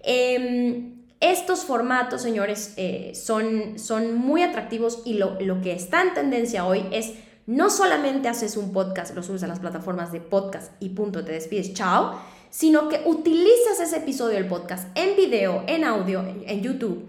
Em, 0.00 1.04
estos 1.20 1.64
formatos, 1.64 2.22
señores, 2.22 2.74
eh, 2.76 3.12
son, 3.14 3.78
son 3.78 4.14
muy 4.16 4.42
atractivos 4.42 5.02
y 5.04 5.14
lo, 5.14 5.40
lo 5.40 5.60
que 5.60 5.72
está 5.72 6.02
en 6.02 6.12
tendencia 6.12 6.66
hoy 6.66 6.84
es 6.90 7.12
no 7.46 7.68
solamente 7.70 8.28
haces 8.28 8.56
un 8.56 8.72
podcast, 8.72 9.14
lo 9.14 9.22
subes 9.22 9.42
a 9.42 9.46
las 9.46 9.60
plataformas 9.60 10.12
de 10.12 10.20
podcast 10.20 10.72
y 10.80 10.90
punto, 10.90 11.24
te 11.24 11.32
despides, 11.32 11.74
chao, 11.74 12.18
sino 12.50 12.88
que 12.88 13.02
utilizas 13.04 13.80
ese 13.80 13.98
episodio 13.98 14.34
del 14.34 14.46
podcast 14.46 14.88
en 14.96 15.16
video, 15.16 15.64
en 15.66 15.84
audio, 15.84 16.24
en, 16.46 16.62
YouTube, 16.62 17.06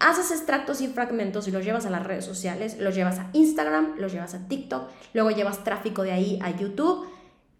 haces 0.00 0.30
extractos 0.30 0.80
y 0.80 0.88
fragmentos 0.88 1.48
y 1.48 1.50
los 1.50 1.64
llevas 1.64 1.84
a 1.84 1.90
las 1.90 2.04
redes 2.04 2.24
sociales, 2.24 2.78
los 2.78 2.94
llevas 2.94 3.18
a 3.18 3.28
Instagram, 3.32 3.96
los 3.98 4.12
llevas 4.12 4.34
a 4.34 4.48
TikTok, 4.48 4.88
luego 5.12 5.30
llevas 5.30 5.64
tráfico 5.64 6.02
de 6.02 6.12
ahí 6.12 6.38
a 6.42 6.50
YouTube 6.50 7.06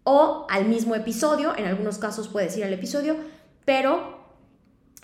o 0.03 0.47
al 0.49 0.65
mismo 0.65 0.95
episodio, 0.95 1.55
en 1.57 1.65
algunos 1.65 1.97
casos 1.97 2.27
puedes 2.27 2.55
ir 2.57 2.63
al 2.63 2.73
episodio, 2.73 3.17
pero 3.65 4.15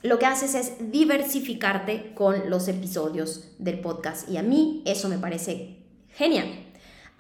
lo 0.01 0.18
que 0.18 0.25
haces 0.25 0.56
es 0.56 0.91
diversificarte 0.91 2.13
con 2.15 2.50
los 2.50 2.68
episodios 2.68 3.51
del 3.59 3.79
podcast 3.79 4.27
y 4.29 4.38
a 4.38 4.41
mí 4.41 4.81
eso 4.85 5.09
me 5.09 5.19
parece 5.19 5.77
genial. 6.09 6.70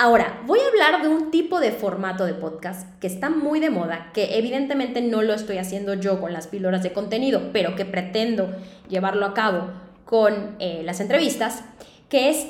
Ahora, 0.03 0.41
voy 0.47 0.57
a 0.59 0.67
hablar 0.67 1.03
de 1.03 1.09
un 1.09 1.29
tipo 1.29 1.59
de 1.59 1.71
formato 1.71 2.25
de 2.25 2.33
podcast 2.33 2.89
que 2.99 3.05
está 3.05 3.29
muy 3.29 3.59
de 3.59 3.69
moda, 3.69 4.09
que 4.15 4.39
evidentemente 4.39 4.99
no 4.99 5.21
lo 5.21 5.35
estoy 5.35 5.59
haciendo 5.59 5.93
yo 5.93 6.19
con 6.19 6.33
las 6.33 6.47
píldoras 6.47 6.81
de 6.81 6.91
contenido, 6.91 7.51
pero 7.53 7.75
que 7.75 7.85
pretendo 7.85 8.51
llevarlo 8.89 9.27
a 9.27 9.35
cabo 9.35 9.67
con 10.03 10.55
eh, 10.57 10.81
las 10.83 11.01
entrevistas, 11.01 11.63
que 12.09 12.31
es, 12.31 12.47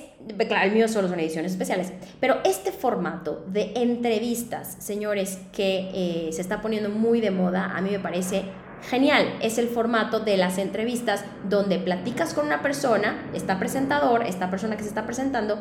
claro, 0.48 0.70
el 0.70 0.72
mío 0.72 0.88
solo 0.88 1.10
son 1.10 1.20
ediciones 1.20 1.52
especiales, 1.52 1.92
pero 2.22 2.38
este 2.46 2.72
formato 2.72 3.44
de 3.48 3.74
entrevistas, 3.76 4.78
señores, 4.80 5.38
que 5.52 5.90
eh, 5.94 6.30
se 6.32 6.40
está 6.40 6.62
poniendo 6.62 6.88
muy 6.88 7.20
de 7.20 7.32
moda, 7.32 7.74
a 7.76 7.82
mí 7.82 7.90
me 7.90 8.00
parece 8.00 8.46
genial. 8.90 9.38
Es 9.42 9.58
el 9.58 9.68
formato 9.68 10.22
de 10.22 10.38
las 10.38 10.58
entrevistas 10.58 11.26
donde 11.50 11.80
platicas 11.80 12.34
con 12.34 12.46
una 12.46 12.62
persona, 12.62 13.30
está 13.34 13.60
presentador, 13.60 14.24
esta 14.24 14.50
persona 14.50 14.78
que 14.78 14.84
se 14.84 14.90
está 14.90 15.06
presentando, 15.06 15.60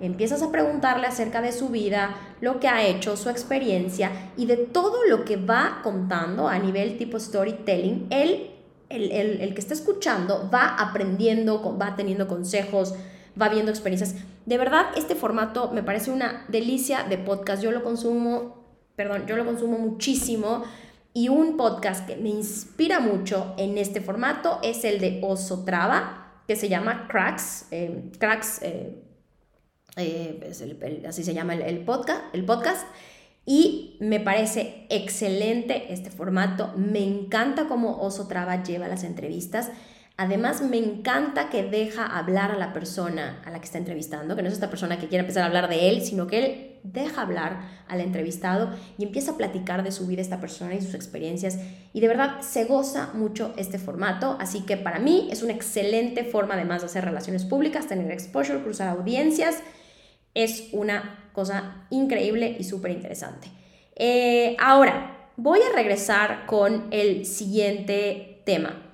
empiezas 0.00 0.42
a 0.42 0.50
preguntarle 0.50 1.06
acerca 1.06 1.40
de 1.40 1.52
su 1.52 1.68
vida, 1.68 2.16
lo 2.40 2.60
que 2.60 2.68
ha 2.68 2.84
hecho, 2.86 3.16
su 3.16 3.30
experiencia 3.30 4.10
y 4.36 4.46
de 4.46 4.56
todo 4.56 5.04
lo 5.08 5.24
que 5.24 5.36
va 5.36 5.80
contando 5.82 6.48
a 6.48 6.58
nivel 6.58 6.98
tipo 6.98 7.18
storytelling, 7.18 8.06
él, 8.10 8.50
el, 8.88 9.10
el, 9.12 9.54
que 9.54 9.60
está 9.60 9.74
escuchando 9.74 10.50
va 10.52 10.76
aprendiendo, 10.76 11.78
va 11.78 11.96
teniendo 11.96 12.28
consejos, 12.28 12.94
va 13.40 13.48
viendo 13.48 13.70
experiencias. 13.70 14.16
De 14.44 14.58
verdad, 14.58 14.86
este 14.96 15.14
formato 15.14 15.70
me 15.72 15.82
parece 15.82 16.10
una 16.10 16.44
delicia 16.48 17.04
de 17.04 17.18
podcast. 17.18 17.62
Yo 17.62 17.70
lo 17.70 17.82
consumo, 17.82 18.64
perdón, 18.96 19.26
yo 19.26 19.36
lo 19.36 19.46
consumo 19.46 19.78
muchísimo. 19.78 20.64
Y 21.14 21.28
un 21.28 21.56
podcast 21.56 22.06
que 22.06 22.16
me 22.16 22.30
inspira 22.30 22.98
mucho 22.98 23.54
en 23.58 23.76
este 23.76 24.00
formato 24.00 24.58
es 24.62 24.84
el 24.84 24.98
de 24.98 25.20
Oso 25.22 25.62
Traba, 25.64 26.42
que 26.48 26.56
se 26.56 26.68
llama 26.68 27.06
Cracks. 27.08 27.66
Eh, 27.70 28.10
Cracks 28.18 28.60
eh, 28.62 28.98
eh, 29.96 30.52
así 31.06 31.24
se 31.24 31.34
llama 31.34 31.54
el, 31.54 31.84
podcast, 31.84 32.22
el 32.32 32.44
podcast. 32.44 32.86
Y 33.44 33.96
me 34.00 34.20
parece 34.20 34.86
excelente 34.88 35.92
este 35.92 36.10
formato. 36.10 36.72
Me 36.76 37.02
encanta 37.02 37.66
cómo 37.66 38.00
Oso 38.00 38.28
Traba 38.28 38.62
lleva 38.62 38.86
las 38.88 39.02
entrevistas. 39.02 39.70
Además, 40.16 40.62
me 40.62 40.78
encanta 40.78 41.50
que 41.50 41.64
deja 41.64 42.06
hablar 42.06 42.52
a 42.52 42.56
la 42.56 42.72
persona 42.72 43.42
a 43.44 43.50
la 43.50 43.58
que 43.58 43.64
está 43.64 43.78
entrevistando, 43.78 44.36
que 44.36 44.42
no 44.42 44.48
es 44.48 44.54
esta 44.54 44.70
persona 44.70 44.98
que 44.98 45.08
quiere 45.08 45.20
empezar 45.20 45.42
a 45.42 45.46
hablar 45.46 45.68
de 45.68 45.88
él, 45.88 46.02
sino 46.02 46.26
que 46.26 46.38
él 46.38 46.71
deja 46.82 47.22
hablar 47.22 47.60
al 47.88 48.00
entrevistado 48.00 48.70
y 48.98 49.04
empieza 49.04 49.32
a 49.32 49.36
platicar 49.36 49.82
de 49.82 49.92
su 49.92 50.06
vida 50.06 50.20
esta 50.20 50.40
persona 50.40 50.74
y 50.74 50.80
sus 50.80 50.94
experiencias. 50.94 51.58
Y 51.92 52.00
de 52.00 52.08
verdad 52.08 52.40
se 52.40 52.64
goza 52.64 53.10
mucho 53.14 53.54
este 53.56 53.78
formato, 53.78 54.36
así 54.40 54.62
que 54.62 54.76
para 54.76 54.98
mí 54.98 55.28
es 55.30 55.42
una 55.42 55.52
excelente 55.52 56.24
forma 56.24 56.54
además 56.54 56.82
de 56.82 56.86
hacer 56.86 57.04
relaciones 57.04 57.44
públicas, 57.44 57.86
tener 57.86 58.10
exposure, 58.10 58.62
cruzar 58.62 58.88
audiencias 58.88 59.62
es 60.34 60.68
una 60.72 61.28
cosa 61.32 61.86
increíble 61.90 62.56
y 62.58 62.64
súper 62.64 62.92
interesante. 62.92 63.48
Eh, 63.96 64.56
ahora, 64.58 65.30
voy 65.36 65.60
a 65.60 65.74
regresar 65.74 66.46
con 66.46 66.88
el 66.90 67.26
siguiente 67.26 68.42
tema. 68.44 68.90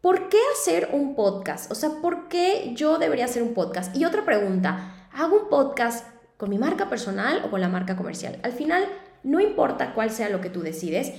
¿Por 0.00 0.28
qué 0.28 0.38
hacer 0.54 0.90
un 0.92 1.16
podcast? 1.16 1.70
O 1.72 1.74
sea, 1.74 1.90
¿por 2.00 2.28
qué 2.28 2.72
yo 2.74 2.98
debería 2.98 3.24
hacer 3.24 3.42
un 3.42 3.54
podcast? 3.54 3.96
Y 3.96 4.04
otra 4.04 4.24
pregunta, 4.24 5.08
hago 5.12 5.42
un 5.42 5.48
podcast 5.48 6.06
con 6.36 6.50
mi 6.50 6.58
marca 6.58 6.88
personal 6.88 7.42
o 7.44 7.50
con 7.50 7.60
la 7.60 7.68
marca 7.68 7.96
comercial. 7.96 8.38
Al 8.42 8.52
final, 8.52 8.84
no 9.22 9.40
importa 9.40 9.94
cuál 9.94 10.10
sea 10.10 10.28
lo 10.28 10.40
que 10.40 10.50
tú 10.50 10.60
decides, 10.60 11.12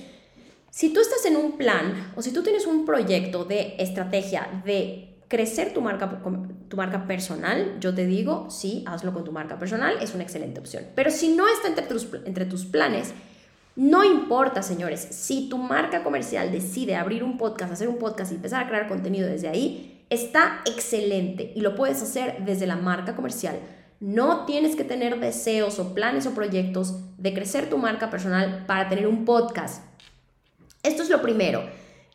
si 0.70 0.92
tú 0.92 1.00
estás 1.00 1.24
en 1.24 1.36
un 1.36 1.56
plan 1.56 2.12
o 2.14 2.22
si 2.22 2.32
tú 2.32 2.42
tienes 2.42 2.66
un 2.66 2.84
proyecto 2.84 3.44
de 3.44 3.76
estrategia 3.78 4.62
de 4.64 5.16
crecer 5.28 5.74
tu 5.74 5.80
marca, 5.80 6.22
tu 6.68 6.76
marca 6.76 7.06
personal, 7.06 7.76
yo 7.80 7.94
te 7.94 8.06
digo, 8.06 8.50
sí, 8.50 8.84
hazlo 8.86 9.12
con 9.12 9.24
tu 9.24 9.32
marca 9.32 9.58
personal, 9.58 9.96
es 10.00 10.14
una 10.14 10.22
excelente 10.22 10.60
opción. 10.60 10.84
Pero 10.94 11.10
si 11.10 11.34
no 11.34 11.46
está 11.48 11.68
entre 11.68 11.86
tus, 11.86 12.08
entre 12.24 12.46
tus 12.46 12.64
planes, 12.64 13.12
no 13.76 14.04
importa, 14.04 14.62
señores, 14.62 15.00
si 15.00 15.48
tu 15.48 15.58
marca 15.58 16.02
comercial 16.02 16.50
decide 16.50 16.96
abrir 16.96 17.22
un 17.22 17.38
podcast, 17.38 17.72
hacer 17.72 17.88
un 17.88 17.98
podcast 17.98 18.32
y 18.32 18.36
empezar 18.36 18.64
a 18.64 18.68
crear 18.68 18.88
contenido 18.88 19.28
desde 19.28 19.48
ahí, 19.48 20.02
está 20.10 20.62
excelente 20.64 21.52
y 21.54 21.60
lo 21.60 21.74
puedes 21.74 22.02
hacer 22.02 22.44
desde 22.44 22.66
la 22.66 22.76
marca 22.76 23.14
comercial. 23.14 23.58
No 24.00 24.44
tienes 24.46 24.76
que 24.76 24.84
tener 24.84 25.18
deseos 25.18 25.80
o 25.80 25.92
planes 25.92 26.26
o 26.26 26.34
proyectos 26.34 26.94
de 27.18 27.34
crecer 27.34 27.68
tu 27.68 27.78
marca 27.78 28.10
personal 28.10 28.64
para 28.66 28.88
tener 28.88 29.08
un 29.08 29.24
podcast. 29.24 29.82
Esto 30.84 31.02
es 31.02 31.10
lo 31.10 31.20
primero. 31.20 31.62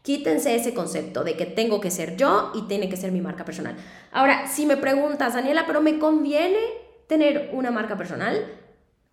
Quítense 0.02 0.56
ese 0.56 0.74
concepto 0.74 1.25
de 1.25 1.36
que 1.36 1.46
tengo 1.46 1.82
que 1.82 1.92
ser 1.92 2.16
yo 2.16 2.52
y 2.56 2.63
tiene 2.63 2.90
que 2.90 2.96
ser 2.96 3.12
mi 3.12 3.22
marca 3.22 3.44
personal. 3.44 3.75
Ahora, 4.12 4.48
si 4.48 4.66
me 4.66 4.78
preguntas, 4.78 5.34
Daniela, 5.34 5.66
pero 5.68 5.82
¿me 5.82 6.00
conviene 6.00 6.60
tener 7.08 7.50
una 7.54 7.72
marca 7.72 7.98
personal 7.98 8.46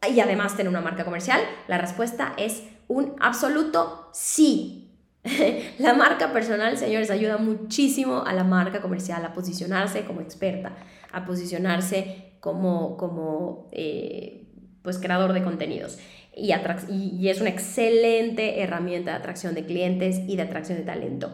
y 0.08 0.20
además 0.20 0.56
tener 0.56 0.70
una 0.70 0.80
marca 0.80 1.04
comercial? 1.04 1.40
La 1.66 1.78
respuesta 1.78 2.34
es 2.36 2.62
un 2.86 3.16
absoluto 3.20 4.10
sí. 4.12 4.90
la 5.78 5.94
marca 5.94 6.32
personal, 6.32 6.78
señores, 6.78 7.10
ayuda 7.10 7.36
muchísimo 7.36 8.24
a 8.24 8.32
la 8.32 8.44
marca 8.44 8.80
comercial 8.80 9.24
a 9.24 9.32
posicionarse 9.32 10.04
como 10.04 10.20
experta, 10.20 10.72
a 11.12 11.24
posicionarse 11.24 12.29
como, 12.40 12.96
como 12.96 13.68
eh, 13.72 14.44
pues, 14.82 14.98
creador 14.98 15.32
de 15.32 15.42
contenidos 15.42 15.98
y, 16.34 16.52
y, 16.88 17.28
es 17.28 17.40
una 17.40 17.50
excelente 17.50 18.62
herramienta 18.62 19.12
de 19.12 19.16
atracción 19.18 19.54
de 19.54 19.64
clientes 19.64 20.20
y 20.26 20.36
de 20.36 20.42
atracción 20.42 20.78
de 20.78 20.84
talento. 20.84 21.32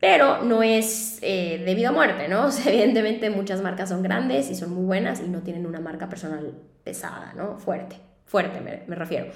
Pero 0.00 0.42
no 0.42 0.64
es 0.64 1.18
eh, 1.22 1.62
debido 1.64 1.90
a 1.90 1.92
muerte, 1.92 2.26
¿no? 2.28 2.48
evidentemente 2.66 3.30
muchas 3.30 3.62
marcas 3.62 3.88
son 3.88 4.02
grandes 4.02 4.50
y 4.50 4.56
son 4.56 4.74
muy 4.74 4.84
buenas 4.84 5.20
y 5.20 5.28
no 5.28 5.42
tienen 5.42 5.64
una 5.64 5.80
marca 5.80 6.08
personal 6.08 6.54
pesada, 6.82 7.32
¿no? 7.36 7.58
Fuerte, 7.58 7.96
fuerte 8.24 8.60
me, 8.60 8.82
me 8.88 8.96
refiero. 8.96 9.26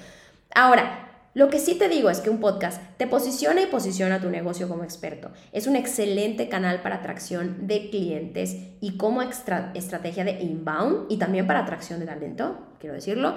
Ahora, 0.55 1.06
lo 1.37 1.51
que 1.51 1.59
sí 1.59 1.75
te 1.75 1.91
digo 1.91 2.09
es 2.09 2.21
que 2.21 2.31
un 2.31 2.41
podcast 2.41 2.81
te 2.97 3.07
posiciona 3.07 3.61
y 3.61 3.67
posiciona 3.67 4.23
tu 4.23 4.31
negocio 4.31 4.71
como 4.71 4.85
experto. 4.85 5.31
Es 5.53 5.67
un 5.67 5.77
excelente 5.77 6.49
canal 6.49 6.81
para 6.81 6.97
atracción 6.97 7.67
de 7.67 7.91
clientes 7.91 8.57
y 8.81 8.97
como 8.97 9.21
estrategia 9.21 10.25
de 10.25 10.41
inbound 10.41 11.13
y 11.13 11.19
también 11.19 11.47
para 11.47 11.61
atracción 11.61 12.01
de 12.01 12.07
talento, 12.07 12.57
quiero 12.81 12.95
decirlo 12.95 13.35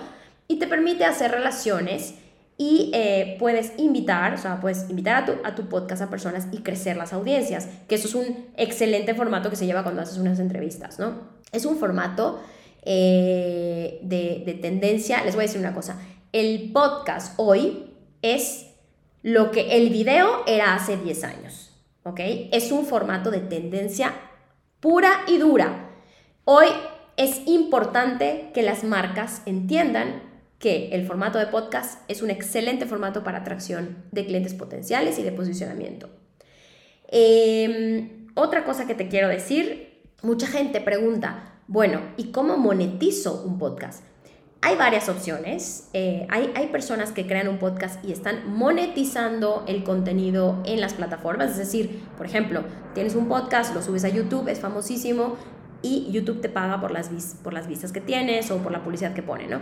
y 0.48 0.60
te 0.60 0.68
permite 0.68 1.04
hacer 1.04 1.32
relaciones 1.32 2.14
y 2.58 2.90
eh, 2.94 3.36
puedes 3.38 3.74
invitar, 3.76 4.34
o 4.34 4.38
sea, 4.38 4.62
puedes 4.62 4.90
invitar 4.90 5.24
a 5.24 5.26
tu, 5.26 5.34
a 5.44 5.56
tu 5.56 5.68
podcast 5.68 6.02
a 6.02 6.10
personas 6.10 6.48
y 6.54 6.60
crecer 6.60 6.96
las 6.96 7.12
audiencias, 7.12 7.68
que 7.90 7.96
eso 7.96 8.08
es 8.08 8.16
un 8.16 8.48
excelente 8.56 9.14
formato 9.14 9.50
que 9.50 9.58
se 9.58 9.66
lleva 9.66 9.84
cuando 9.84 10.02
haces 10.02 10.18
unas 10.20 10.40
entrevistas, 10.40 11.00
¿no? 11.00 11.16
Es 11.52 11.66
un 11.66 11.78
formato 11.78 12.40
eh, 12.84 14.00
de 14.04 14.58
tendencia, 14.62 15.22
les 15.26 15.36
voy 15.36 15.44
a 15.44 15.48
decir 15.48 15.60
una 15.60 15.74
cosa, 15.74 16.00
el 16.32 16.72
podcast 16.72 17.34
hoy 17.38 17.89
es 18.22 18.68
lo 19.24 19.52
que 19.52 19.78
el 19.78 19.90
video 19.90 20.44
era 20.48 20.76
hace 20.76 20.98
10 20.98 21.24
años, 21.24 21.72
¿ok? 22.04 22.20
Es 22.52 22.72
un 22.72 22.86
formato 22.86 23.32
de 23.32 23.40
tendencia 23.40 24.14
pura 24.80 25.12
y 25.28 25.38
dura. 25.38 25.90
Hoy 26.46 26.68
es 27.18 27.42
importante 27.48 28.52
que 28.54 28.64
las 28.64 28.84
marcas 28.84 29.42
entiendan 29.46 30.24
que 30.58 30.90
el 30.90 31.06
formato 31.06 31.40
de 31.40 31.48
podcast 31.48 32.02
es 32.10 32.22
un 32.22 32.30
excelente 32.30 32.86
formato 32.86 33.24
para 33.24 33.40
atracción 33.40 34.04
de 34.12 34.26
clientes 34.26 34.54
potenciales 34.54 35.18
y 35.20 35.24
de 35.24 35.32
posicionamiento. 35.32 36.10
Em, 37.08 38.28
otra 38.36 38.66
cosa 38.66 38.86
que 38.86 38.96
te 38.96 39.08
quiero 39.08 39.30
decir, 39.30 40.02
mucha 40.22 40.48
gente 40.48 40.82
pregunta, 40.82 41.60
bueno, 41.68 42.02
¿y 42.18 42.32
cómo 42.32 42.58
monetizo 42.58 43.44
un 43.44 43.58
podcast? 43.58 44.04
Hay 44.62 44.76
varias 44.76 45.08
opciones. 45.08 45.88
Eh, 45.94 46.28
hay, 46.30 46.52
hay, 46.56 46.68
personas 46.68 47.12
que 47.12 47.26
crean 47.26 47.48
un 47.48 47.60
podcast 47.60 48.04
y 48.04 48.12
están 48.12 48.54
monetizando 48.56 49.64
el 49.68 49.84
contenido 49.84 50.62
en 50.66 50.82
las 50.82 50.94
plataformas. 50.94 51.52
Es 51.52 51.58
decir, 51.58 52.04
por 52.18 52.26
ejemplo, 52.26 52.64
tienes 52.94 53.16
un 53.16 53.28
podcast, 53.28 53.74
lo 53.74 53.82
subes 53.82 54.04
a 54.04 54.10
YouTube, 54.10 54.50
es 54.50 54.60
famosísimo 54.60 55.38
y 55.82 56.12
YouTube 56.12 56.42
te 56.42 56.50
paga 56.50 56.82
por 56.82 56.92
las, 56.92 57.10
por 57.42 57.54
las 57.54 57.68
vistas 57.68 57.92
que 57.92 58.02
tienes 58.02 58.52
o 58.52 58.58
por 58.58 58.72
la 58.72 58.84
publicidad 58.84 59.14
que 59.14 59.24
pone, 59.24 59.48
¿no? 59.48 59.60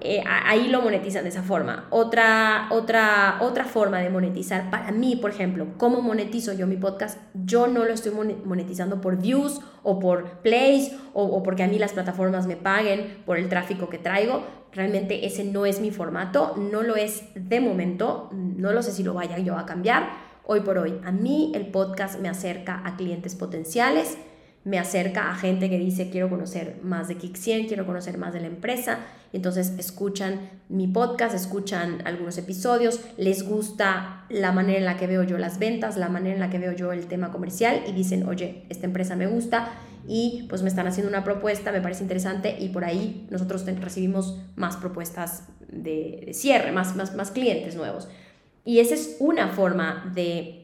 Eh, 0.00 0.22
ahí 0.26 0.68
lo 0.68 0.80
monetizan 0.80 1.24
de 1.24 1.30
esa 1.30 1.42
forma. 1.42 1.86
Otra, 1.90 2.68
otra, 2.70 3.38
otra 3.40 3.64
forma 3.64 3.98
de 3.98 4.10
monetizar, 4.10 4.70
para 4.70 4.92
mí, 4.92 5.16
por 5.16 5.30
ejemplo, 5.30 5.66
¿cómo 5.76 6.00
monetizo 6.00 6.52
yo 6.52 6.66
mi 6.66 6.76
podcast? 6.76 7.18
Yo 7.34 7.66
no 7.66 7.84
lo 7.84 7.92
estoy 7.92 8.12
monetizando 8.44 9.00
por 9.00 9.16
views 9.16 9.60
o 9.82 9.98
por 9.98 10.40
plays 10.40 10.92
o, 11.14 11.24
o 11.24 11.42
porque 11.42 11.62
a 11.62 11.68
mí 11.68 11.78
las 11.78 11.92
plataformas 11.92 12.46
me 12.46 12.56
paguen 12.56 13.22
por 13.26 13.38
el 13.38 13.48
tráfico 13.48 13.88
que 13.88 13.98
traigo. 13.98 14.44
Realmente 14.72 15.26
ese 15.26 15.44
no 15.44 15.66
es 15.66 15.80
mi 15.80 15.90
formato, 15.90 16.54
no 16.56 16.82
lo 16.82 16.96
es 16.96 17.24
de 17.34 17.60
momento, 17.60 18.28
no 18.32 18.72
lo 18.72 18.82
sé 18.82 18.92
si 18.92 19.02
lo 19.02 19.14
vaya 19.14 19.38
yo 19.38 19.56
a 19.56 19.66
cambiar. 19.66 20.10
Hoy 20.44 20.60
por 20.60 20.78
hoy, 20.78 20.98
a 21.04 21.12
mí 21.12 21.52
el 21.54 21.66
podcast 21.66 22.20
me 22.20 22.28
acerca 22.28 22.80
a 22.84 22.96
clientes 22.96 23.34
potenciales, 23.34 24.16
me 24.64 24.78
acerca 24.78 25.30
a 25.30 25.34
gente 25.34 25.70
que 25.70 25.78
dice 25.78 26.10
quiero 26.10 26.28
conocer 26.28 26.78
más 26.82 27.08
de 27.08 27.16
100, 27.18 27.68
quiero 27.68 27.86
conocer 27.86 28.18
más 28.18 28.32
de 28.32 28.40
la 28.40 28.48
empresa. 28.48 28.98
Entonces 29.32 29.74
escuchan 29.78 30.40
mi 30.68 30.86
podcast, 30.86 31.34
escuchan 31.34 32.02
algunos 32.06 32.38
episodios, 32.38 33.00
les 33.16 33.42
gusta 33.48 34.24
la 34.30 34.52
manera 34.52 34.78
en 34.78 34.84
la 34.84 34.96
que 34.96 35.06
veo 35.06 35.22
yo 35.22 35.38
las 35.38 35.58
ventas, 35.58 35.96
la 35.96 36.08
manera 36.08 36.34
en 36.34 36.40
la 36.40 36.50
que 36.50 36.58
veo 36.58 36.72
yo 36.72 36.92
el 36.92 37.06
tema 37.06 37.30
comercial 37.30 37.82
y 37.86 37.92
dicen, 37.92 38.26
oye, 38.26 38.64
esta 38.68 38.86
empresa 38.86 39.16
me 39.16 39.26
gusta 39.26 39.70
y 40.06 40.46
pues 40.48 40.62
me 40.62 40.68
están 40.68 40.86
haciendo 40.86 41.10
una 41.10 41.24
propuesta, 41.24 41.70
me 41.70 41.82
parece 41.82 42.02
interesante 42.02 42.56
y 42.58 42.70
por 42.70 42.84
ahí 42.84 43.26
nosotros 43.30 43.66
recibimos 43.66 44.40
más 44.56 44.76
propuestas 44.76 45.44
de, 45.70 46.30
cierre, 46.32 46.72
más, 46.72 46.96
más, 46.96 47.14
más 47.14 47.30
clientes 47.30 47.76
nuevos. 47.76 48.08
Y 48.64 48.80
esa 48.80 48.94
es 48.94 49.16
una 49.20 49.48
forma 49.48 50.10
de 50.14 50.57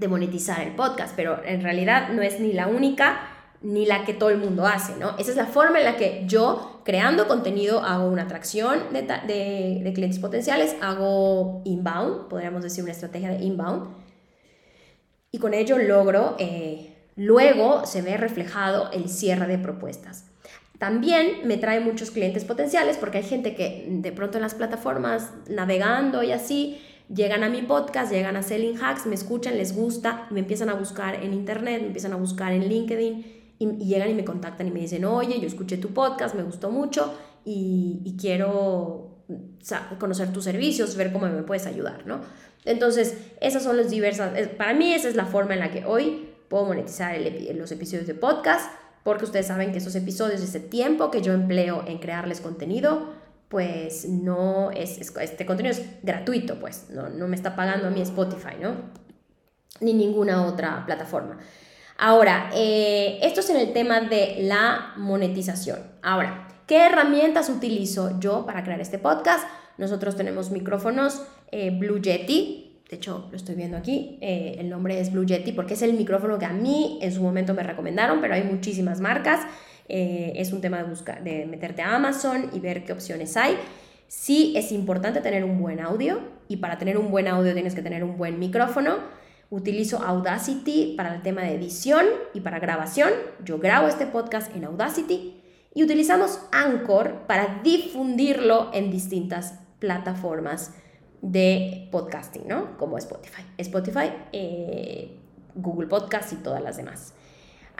de 0.00 0.08
monetizar 0.08 0.60
el 0.62 0.74
podcast, 0.74 1.14
pero 1.14 1.44
en 1.44 1.62
realidad 1.62 2.08
no 2.08 2.22
es 2.22 2.40
ni 2.40 2.52
la 2.52 2.66
única 2.66 3.20
ni 3.62 3.84
la 3.84 4.06
que 4.06 4.14
todo 4.14 4.30
el 4.30 4.38
mundo 4.38 4.66
hace, 4.66 4.96
¿no? 4.96 5.16
Esa 5.18 5.30
es 5.32 5.36
la 5.36 5.44
forma 5.44 5.78
en 5.78 5.84
la 5.84 5.96
que 5.96 6.24
yo, 6.26 6.80
creando 6.84 7.28
contenido, 7.28 7.80
hago 7.80 8.08
una 8.08 8.22
atracción 8.22 8.78
de, 8.92 9.02
de, 9.02 9.92
clientes 9.92 10.18
potenciales, 10.18 10.76
hago 10.80 11.60
inbound, 11.66 12.28
podríamos 12.28 12.62
decir 12.62 12.82
una 12.82 12.92
estrategia 12.92 13.28
de 13.28 13.44
inbound, 13.44 13.94
y 15.30 15.38
con 15.38 15.52
ello 15.52 15.76
logro, 15.76 16.36
eh, 16.38 16.96
luego 17.16 17.84
se 17.84 18.00
ve 18.00 18.16
reflejado 18.16 18.90
el 18.92 19.10
cierre 19.10 19.46
de 19.46 19.58
propuestas. 19.58 20.24
También 20.78 21.46
me 21.46 21.58
trae 21.58 21.80
muchos 21.80 22.10
clientes 22.10 22.46
potenciales 22.46 22.96
porque 22.96 23.18
hay 23.18 23.24
gente 23.24 23.54
que 23.54 23.86
de 23.86 24.12
pronto 24.12 24.38
en 24.38 24.42
las 24.42 24.54
plataformas, 24.54 25.30
navegando 25.50 26.22
y 26.22 26.32
así, 26.32 26.80
llegan 27.14 27.42
a 27.42 27.48
mi 27.48 27.62
podcast, 27.62 28.12
llegan 28.12 28.36
a 28.36 28.42
Selling 28.42 28.78
Hacks, 28.82 29.06
me 29.06 29.14
escuchan, 29.14 29.56
les 29.56 29.74
gusta, 29.74 30.26
me 30.30 30.40
empiezan 30.40 30.68
a 30.68 30.74
buscar 30.74 31.16
en 31.16 31.32
internet, 31.32 31.80
me 31.80 31.88
empiezan 31.88 32.12
a 32.12 32.16
buscar 32.16 32.52
en 32.52 32.68
LinkedIn 32.68 33.54
y, 33.58 33.66
llegan 33.84 34.10
y 34.10 34.14
me 34.14 34.24
contactan 34.24 34.68
y 34.68 34.70
me 34.70 34.80
dicen, 34.80 35.04
oye, 35.04 35.40
yo 35.40 35.46
escuché 35.46 35.76
tu 35.76 35.88
podcast, 35.88 36.34
me 36.34 36.42
gustó 36.42 36.70
mucho 36.70 37.12
y, 37.44 38.16
quiero 38.18 39.24
conocer 39.98 40.32
tus 40.32 40.44
servicios, 40.44 40.96
ver 40.96 41.12
cómo 41.12 41.26
me 41.26 41.42
puedes 41.42 41.66
ayudar, 41.66 42.06
¿no? 42.06 42.20
Entonces, 42.64 43.16
esas 43.40 43.62
son 43.62 43.76
las 43.76 43.90
diversas, 43.90 44.32
para 44.56 44.74
mí 44.74 44.92
esa 44.92 45.08
es 45.08 45.16
la 45.16 45.24
forma 45.24 45.54
en 45.54 45.60
la 45.60 45.70
que 45.70 45.84
hoy 45.84 46.28
puedo 46.48 46.66
monetizar 46.66 47.16
los 47.54 47.72
episodios 47.72 48.06
de 48.06 48.14
podcast, 48.14 48.70
porque 49.04 49.24
ustedes 49.24 49.46
saben 49.46 49.72
que 49.72 49.78
esos 49.78 49.94
episodios, 49.94 50.42
ese 50.42 50.60
tiempo 50.60 51.10
que 51.10 51.22
yo 51.22 51.32
empleo 51.32 51.84
en 51.86 51.98
crearles 51.98 52.40
contenido, 52.40 53.14
pues 53.50 54.08
no 54.08 54.70
es, 54.70 54.96
este 55.20 55.44
contenido 55.44 55.74
es 55.74 55.84
gratuito, 56.04 56.60
pues 56.60 56.88
no, 56.90 57.08
no 57.08 57.26
me 57.26 57.34
está 57.34 57.56
pagando 57.56 57.88
a 57.88 57.90
mí 57.90 58.00
Spotify, 58.00 58.54
¿no? 58.62 58.76
Ni 59.80 59.92
ninguna 59.92 60.46
otra 60.46 60.86
plataforma. 60.86 61.36
Ahora, 61.98 62.48
eh, 62.54 63.18
esto 63.22 63.40
es 63.40 63.50
en 63.50 63.56
el 63.56 63.72
tema 63.72 64.02
de 64.02 64.36
la 64.42 64.92
monetización. 64.96 65.80
Ahora, 66.00 66.46
¿qué 66.68 66.86
herramientas 66.86 67.48
utilizo 67.48 68.20
yo 68.20 68.46
para 68.46 68.62
crear 68.62 68.80
este 68.80 69.00
podcast? 69.00 69.44
Nosotros 69.78 70.14
tenemos 70.14 70.52
micrófonos 70.52 71.20
eh, 71.50 71.76
Blue 71.76 72.00
Yeti, 72.00 72.82
de 72.88 72.96
hecho 72.96 73.26
lo 73.32 73.36
estoy 73.36 73.56
viendo 73.56 73.76
aquí, 73.76 74.16
eh, 74.20 74.58
el 74.60 74.70
nombre 74.70 75.00
es 75.00 75.10
Blue 75.10 75.26
Yeti 75.26 75.50
porque 75.50 75.74
es 75.74 75.82
el 75.82 75.94
micrófono 75.94 76.38
que 76.38 76.46
a 76.46 76.52
mí 76.52 77.00
en 77.02 77.12
su 77.12 77.20
momento 77.20 77.52
me 77.52 77.64
recomendaron, 77.64 78.20
pero 78.20 78.34
hay 78.34 78.44
muchísimas 78.44 79.00
marcas. 79.00 79.40
Eh, 79.92 80.34
es 80.36 80.52
un 80.52 80.60
tema 80.60 80.78
de, 80.78 80.84
buscar, 80.84 81.24
de 81.24 81.46
meterte 81.46 81.82
a 81.82 81.96
Amazon 81.96 82.50
y 82.52 82.60
ver 82.60 82.84
qué 82.84 82.92
opciones 82.92 83.36
hay. 83.36 83.56
Sí 84.06 84.54
es 84.56 84.70
importante 84.70 85.20
tener 85.20 85.44
un 85.44 85.60
buen 85.60 85.80
audio 85.80 86.20
y 86.46 86.58
para 86.58 86.78
tener 86.78 86.96
un 86.96 87.10
buen 87.10 87.26
audio 87.26 87.52
tienes 87.54 87.74
que 87.74 87.82
tener 87.82 88.04
un 88.04 88.16
buen 88.16 88.38
micrófono. 88.38 88.98
Utilizo 89.50 89.98
Audacity 89.98 90.94
para 90.96 91.16
el 91.16 91.22
tema 91.22 91.42
de 91.42 91.56
edición 91.56 92.06
y 92.34 92.40
para 92.40 92.60
grabación. 92.60 93.10
Yo 93.44 93.58
grabo 93.58 93.88
este 93.88 94.06
podcast 94.06 94.54
en 94.54 94.64
Audacity 94.64 95.42
y 95.74 95.82
utilizamos 95.82 96.38
Anchor 96.52 97.26
para 97.26 97.60
difundirlo 97.64 98.70
en 98.72 98.92
distintas 98.92 99.58
plataformas 99.80 100.72
de 101.20 101.88
podcasting, 101.90 102.46
¿no? 102.46 102.76
Como 102.78 102.96
Spotify. 102.96 103.42
Spotify, 103.58 104.12
eh, 104.32 105.16
Google 105.56 105.88
Podcast 105.88 106.32
y 106.32 106.36
todas 106.36 106.62
las 106.62 106.76
demás. 106.76 107.14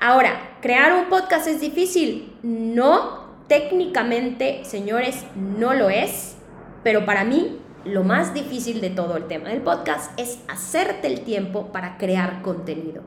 Ahora, 0.03 0.57
¿crear 0.63 0.95
un 0.95 1.11
podcast 1.11 1.47
es 1.47 1.61
difícil? 1.61 2.35
No, 2.43 3.35
técnicamente, 3.49 4.65
señores, 4.65 5.27
no 5.37 5.75
lo 5.75 5.91
es, 5.91 6.37
pero 6.83 7.05
para 7.05 7.23
mí 7.23 7.61
lo 7.85 8.03
más 8.03 8.33
difícil 8.33 8.81
de 8.81 8.89
todo 8.89 9.19
el 9.19 9.27
tema 9.27 9.51
del 9.51 9.61
podcast 9.61 10.19
es 10.19 10.39
hacerte 10.49 11.07
el 11.07 11.21
tiempo 11.21 11.67
para 11.71 11.99
crear 11.99 12.41
contenido. 12.41 13.03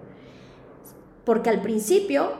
Porque 1.26 1.50
al 1.50 1.64
principio, 1.64 2.34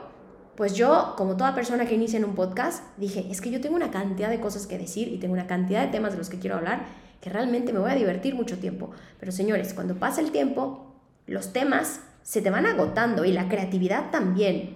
pues 0.54 0.74
yo, 0.74 1.14
como 1.16 1.36
toda 1.36 1.56
persona 1.56 1.86
que 1.86 1.96
inicia 1.96 2.18
en 2.18 2.24
un 2.24 2.36
podcast, 2.36 2.84
dije, 2.96 3.26
es 3.28 3.40
que 3.40 3.50
yo 3.50 3.60
tengo 3.60 3.74
una 3.74 3.90
cantidad 3.90 4.30
de 4.30 4.38
cosas 4.38 4.68
que 4.68 4.78
decir 4.78 5.08
y 5.08 5.18
tengo 5.18 5.34
una 5.34 5.48
cantidad 5.48 5.82
de 5.82 5.88
temas 5.88 6.12
de 6.12 6.18
los 6.18 6.30
que 6.30 6.38
quiero 6.38 6.54
hablar 6.54 6.84
que 7.20 7.28
realmente 7.28 7.72
me 7.72 7.80
voy 7.80 7.90
a 7.90 7.96
divertir 7.96 8.36
mucho 8.36 8.56
tiempo. 8.58 8.92
Pero 9.18 9.32
señores, 9.32 9.74
cuando 9.74 9.96
pasa 9.96 10.20
el 10.20 10.30
tiempo, 10.30 10.94
los 11.26 11.52
temas 11.52 12.02
se 12.24 12.40
te 12.40 12.50
van 12.50 12.66
agotando 12.66 13.24
y 13.24 13.32
la 13.32 13.48
creatividad 13.48 14.10
también. 14.10 14.74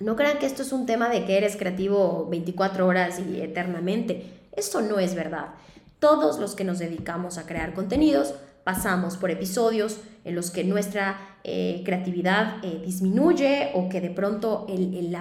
No 0.00 0.16
crean 0.16 0.38
que 0.38 0.46
esto 0.46 0.62
es 0.62 0.72
un 0.72 0.84
tema 0.84 1.08
de 1.08 1.24
que 1.24 1.38
eres 1.38 1.56
creativo 1.56 2.26
24 2.28 2.86
horas 2.86 3.18
y 3.18 3.40
eternamente. 3.40 4.48
Esto 4.54 4.82
no 4.82 4.98
es 4.98 5.14
verdad. 5.14 5.54
Todos 6.00 6.38
los 6.38 6.54
que 6.54 6.64
nos 6.64 6.78
dedicamos 6.78 7.38
a 7.38 7.46
crear 7.46 7.72
contenidos 7.72 8.34
pasamos 8.64 9.16
por 9.16 9.30
episodios 9.30 10.00
en 10.24 10.34
los 10.34 10.50
que 10.50 10.64
nuestra 10.64 11.38
eh, 11.44 11.82
creatividad 11.84 12.56
eh, 12.64 12.82
disminuye 12.84 13.70
o 13.74 13.88
que 13.88 14.00
de 14.00 14.10
pronto 14.10 14.66
el, 14.68 15.16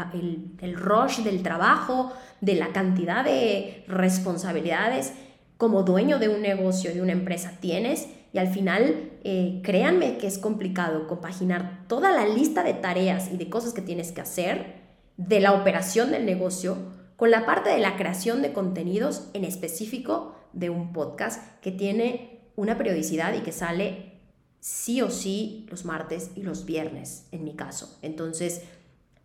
el 0.61 0.75
rush 0.75 1.19
del 1.19 1.43
trabajo, 1.43 2.11
de 2.41 2.55
la 2.55 2.69
cantidad 2.69 3.23
de 3.23 3.85
responsabilidades 3.87 5.13
como 5.57 5.83
dueño 5.83 6.17
de 6.17 6.27
un 6.27 6.41
negocio, 6.41 6.91
de 6.91 7.01
una 7.01 7.11
empresa 7.11 7.53
tienes 7.61 8.07
y 8.35 8.37
al 8.37 8.49
final 8.49 9.13
eh, 9.23 9.61
créanme 9.63 10.17
que 10.17 10.27
es 10.27 10.37
complicado 10.37 11.07
compaginar 11.07 11.85
toda 11.87 12.11
la 12.11 12.27
lista 12.27 12.63
de 12.63 12.73
tareas 12.73 13.31
y 13.31 13.37
de 13.37 13.49
cosas 13.49 13.71
que 13.71 13.81
tienes 13.81 14.11
que 14.11 14.19
hacer 14.19 14.81
de 15.15 15.39
la 15.39 15.53
operación 15.53 16.11
del 16.11 16.25
negocio 16.25 16.75
con 17.15 17.31
la 17.31 17.45
parte 17.45 17.69
de 17.69 17.79
la 17.79 17.95
creación 17.95 18.41
de 18.41 18.51
contenidos 18.51 19.29
en 19.33 19.45
específico 19.45 20.35
de 20.51 20.69
un 20.69 20.91
podcast 20.91 21.41
que 21.61 21.71
tiene 21.71 22.41
una 22.57 22.77
periodicidad 22.77 23.33
y 23.35 23.39
que 23.39 23.53
sale 23.53 24.19
sí 24.59 25.01
o 25.01 25.09
sí 25.09 25.65
los 25.69 25.85
martes 25.85 26.31
y 26.35 26.43
los 26.43 26.65
viernes, 26.65 27.29
en 27.31 27.45
mi 27.45 27.55
caso. 27.55 27.97
Entonces, 28.01 28.63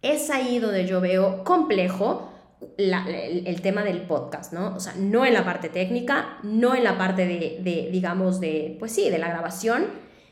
es 0.02 0.30
ahí 0.30 0.60
donde 0.60 0.86
yo 0.86 1.00
veo 1.00 1.42
complejo 1.42 2.30
el, 2.76 3.60
tema 3.62 3.84
del 3.84 4.02
podcast, 4.02 4.52
¿no? 4.52 4.74
O 4.74 4.80
sea, 4.80 4.94
no 4.98 5.24
en 5.24 5.34
la 5.34 5.44
parte 5.44 5.68
técnica, 5.68 6.38
no 6.42 6.74
en 6.74 6.84
la 6.84 6.98
parte 6.98 7.26
de, 7.26 7.60
de, 7.62 7.88
digamos, 7.90 8.40
de, 8.40 8.76
pues 8.78 8.92
sí, 8.92 9.10
de 9.10 9.18
la 9.18 9.28
grabación, 9.28 9.86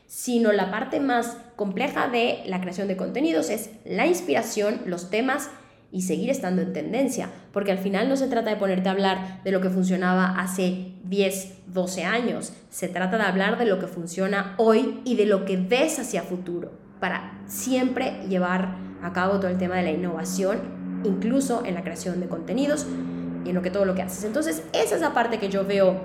sino 0.07 0.51
la 0.51 0.71
parte 0.71 0.99
más 0.99 1.37
compleja 1.55 2.07
de 2.07 2.41
la 2.45 2.61
creación 2.61 2.87
de 2.87 2.97
contenidos 2.97 3.49
es 3.49 3.69
la 3.85 4.07
inspiración, 4.07 4.81
los 4.85 5.09
temas 5.09 5.49
y 5.91 6.03
seguir 6.03 6.29
estando 6.29 6.61
en 6.61 6.73
tendencia, 6.73 7.29
porque 7.51 7.71
al 7.71 7.79
final 7.79 8.09
no 8.09 8.15
se 8.15 8.27
trata 8.27 8.49
de 8.51 8.57
ponerte 8.57 8.89
a 8.89 8.91
hablar 8.91 9.43
de 9.43 9.51
lo 9.51 9.61
que 9.61 9.69
funcionaba 9.69 10.39
hace 10.39 10.93
10, 11.05 11.73
12 11.73 12.03
años, 12.05 12.53
se 12.69 12.87
trata 12.87 13.17
de 13.17 13.23
hablar 13.23 13.57
de 13.57 13.65
lo 13.65 13.79
que 13.79 13.87
funciona 13.87 14.53
hoy 14.57 15.01
y 15.03 15.15
de 15.15 15.25
lo 15.25 15.45
que 15.45 15.57
ves 15.57 15.99
hacia 15.99 16.23
futuro, 16.23 16.71
para 16.99 17.41
siempre 17.47 18.23
llevar 18.27 18.77
a 19.01 19.13
cabo 19.13 19.39
todo 19.39 19.47
el 19.47 19.57
tema 19.57 19.77
de 19.77 19.83
la 19.83 19.91
innovación 19.91 20.78
incluso 21.03 21.63
en 21.65 21.75
la 21.75 21.83
creación 21.83 22.19
de 22.19 22.27
contenidos 22.27 22.85
y 23.45 23.49
en 23.49 23.55
lo 23.55 23.61
que 23.61 23.71
todo 23.71 23.85
lo 23.85 23.95
que 23.95 24.01
haces. 24.01 24.23
Entonces, 24.23 24.63
esa 24.73 24.95
es 24.95 25.01
la 25.01 25.13
parte 25.13 25.39
que 25.39 25.49
yo 25.49 25.65
veo, 25.65 26.01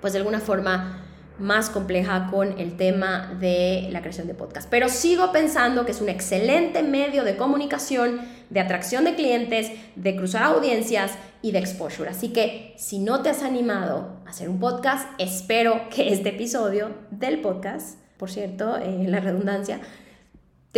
pues 0.00 0.12
de 0.12 0.18
alguna 0.18 0.40
forma 0.40 1.04
más 1.38 1.70
compleja 1.70 2.28
con 2.30 2.58
el 2.58 2.76
tema 2.76 3.36
de 3.38 3.88
la 3.90 4.00
creación 4.00 4.26
de 4.26 4.34
podcast. 4.34 4.68
Pero 4.68 4.88
sigo 4.88 5.30
pensando 5.32 5.84
que 5.84 5.92
es 5.92 6.00
un 6.00 6.08
excelente 6.08 6.82
medio 6.82 7.24
de 7.24 7.36
comunicación, 7.36 8.20
de 8.50 8.60
atracción 8.60 9.04
de 9.04 9.14
clientes, 9.14 9.70
de 9.94 10.16
cruzar 10.16 10.42
audiencias 10.42 11.12
y 11.42 11.52
de 11.52 11.60
exposure. 11.60 12.10
Así 12.10 12.32
que 12.32 12.74
si 12.76 12.98
no 12.98 13.22
te 13.22 13.30
has 13.30 13.42
animado 13.42 14.16
a 14.26 14.30
hacer 14.30 14.48
un 14.48 14.58
podcast, 14.58 15.08
espero 15.18 15.88
que 15.90 16.12
este 16.12 16.30
episodio 16.30 16.90
del 17.10 17.40
podcast, 17.40 17.98
por 18.16 18.30
cierto, 18.30 18.76
eh, 18.76 19.04
la 19.06 19.20
redundancia, 19.20 19.80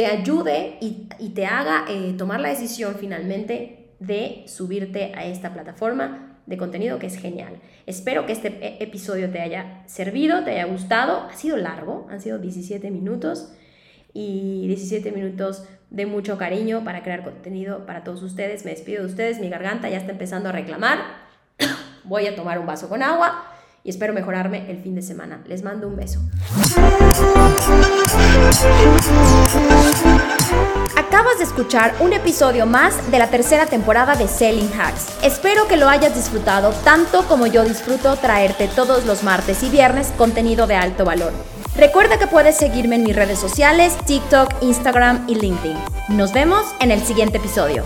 te 0.00 0.06
ayude 0.06 0.78
y, 0.80 1.08
te 1.34 1.44
haga 1.44 1.84
eh, 1.86 2.14
tomar 2.16 2.40
la 2.40 2.48
decisión 2.48 2.96
finalmente 2.98 3.90
de 3.98 4.44
subirte 4.46 5.12
a 5.14 5.26
esta 5.26 5.52
plataforma 5.52 6.38
de 6.46 6.56
contenido 6.56 6.98
que 6.98 7.06
es 7.06 7.16
genial. 7.16 7.60
Espero 7.84 8.24
que 8.24 8.32
este 8.32 8.48
e, 8.48 8.82
episodio 8.82 9.30
te 9.30 9.42
haya 9.42 9.82
servido, 9.84 10.42
te 10.42 10.52
haya 10.52 10.64
gustado. 10.64 11.28
Ha 11.30 11.36
sido 11.36 11.58
largo, 11.58 12.06
han 12.08 12.22
sido 12.22 12.38
17 12.38 12.90
minutos 12.90 13.52
y 14.14 14.66
17 14.68 15.12
minutos 15.12 15.64
de 15.90 16.06
mucho 16.06 16.38
cariño 16.38 16.82
para 16.82 17.02
crear 17.02 17.22
contenido 17.22 17.84
para 17.84 18.02
todos 18.02 18.22
ustedes. 18.22 18.64
Me 18.64 18.70
despido 18.70 19.02
de 19.02 19.06
ustedes, 19.06 19.38
mi 19.38 19.50
garganta 19.50 19.90
ya 19.90 19.98
está 19.98 20.12
empezando 20.12 20.48
a 20.48 20.52
reclamar. 20.52 20.98
Voy 22.04 22.26
a 22.26 22.34
tomar 22.34 22.58
un 22.58 22.64
vaso 22.64 22.88
con 22.88 23.02
agua 23.02 23.44
y 23.84 23.90
espero 23.90 24.14
mejorarme 24.14 24.70
el 24.70 24.78
fin 24.78 24.94
de 24.94 25.02
semana. 25.02 25.42
Les 25.46 25.62
mando 25.62 25.88
un 25.88 25.96
beso. 25.96 26.20
Acabas 30.96 31.38
de 31.38 31.44
escuchar 31.44 31.94
un 32.00 32.12
episodio 32.12 32.66
más 32.66 33.10
de 33.10 33.18
la 33.18 33.28
tercera 33.28 33.66
temporada 33.66 34.14
de 34.14 34.28
Selling 34.28 34.70
Hacks. 34.78 35.06
Espero 35.22 35.66
que 35.68 35.76
lo 35.76 35.88
hayas 35.88 36.14
disfrutado 36.14 36.72
tanto 36.84 37.26
como 37.26 37.46
yo 37.46 37.64
disfruto 37.64 38.16
traerte 38.16 38.68
todos 38.68 39.04
los 39.06 39.22
martes 39.22 39.62
y 39.62 39.70
viernes 39.70 40.12
contenido 40.16 40.66
de 40.66 40.76
alto 40.76 41.04
valor. 41.04 41.32
Recuerda 41.76 42.18
que 42.18 42.26
puedes 42.26 42.56
seguirme 42.56 42.96
en 42.96 43.04
mis 43.04 43.16
redes 43.16 43.38
sociales, 43.38 43.96
TikTok, 44.06 44.54
Instagram 44.60 45.24
y 45.28 45.36
LinkedIn. 45.36 45.76
Nos 46.08 46.32
vemos 46.32 46.66
en 46.80 46.90
el 46.90 47.00
siguiente 47.00 47.38
episodio. 47.38 47.84